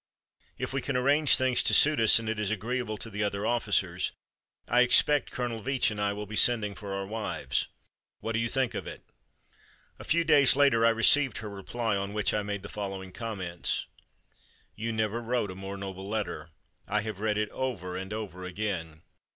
[0.57, 3.45] If we can arrange things to suit us and it is agreeable to the other
[3.45, 4.13] officers,
[4.67, 7.67] I expect Colonel Veatch and I will be sending for our wives.
[8.19, 9.03] What think you of it?"
[9.99, 13.85] A few days later I received her reply on which I made the following comments:
[14.75, 16.49] "You never wrote a more noble letter.
[16.87, 19.03] I have read it over and over again.